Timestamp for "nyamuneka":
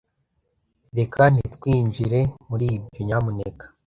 3.07-3.65